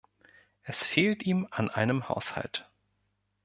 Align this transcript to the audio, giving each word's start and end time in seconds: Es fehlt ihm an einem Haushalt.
Es 0.63 0.83
fehlt 0.83 1.21
ihm 1.21 1.47
an 1.51 1.69
einem 1.69 2.09
Haushalt. 2.09 2.67